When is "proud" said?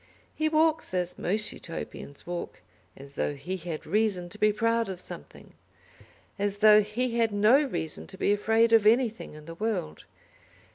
4.51-4.89